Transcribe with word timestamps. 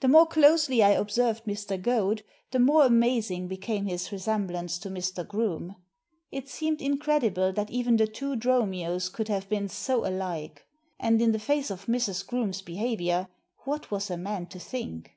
The 0.00 0.08
more 0.08 0.24
closely 0.26 0.82
I 0.82 0.92
observed 0.92 1.44
Mr. 1.44 1.78
Goad 1.78 2.22
the 2.50 2.58
more 2.58 2.86
amazing 2.86 3.46
became 3.46 3.84
his 3.84 4.10
resemblance 4.10 4.78
to 4.78 4.88
Mr. 4.88 5.22
Groome. 5.28 5.76
It 6.32 6.48
seemed 6.48 6.80
incredible 6.80 7.52
that 7.52 7.68
even 7.70 7.98
the 7.98 8.06
two 8.06 8.36
Dromios 8.36 9.10
could 9.12 9.28
have 9.28 9.50
been 9.50 9.68
so 9.68 10.06
alike; 10.06 10.64
and 10.98 11.20
in 11.20 11.32
the 11.32 11.38
face 11.38 11.70
of 11.70 11.84
Mrs. 11.88 12.26
Groome's 12.26 12.62
behaviour, 12.62 13.28
what 13.64 13.90
was 13.90 14.08
a 14.10 14.16
man 14.16 14.46
to 14.46 14.58
think? 14.58 15.12